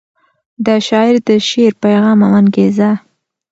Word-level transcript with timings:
د 0.65 0.67
شاعر 0.87 1.15
د 1.27 1.29
شعر 1.49 1.71
پیغام 1.83 2.19
او 2.25 2.31
انګیزه 2.41 2.91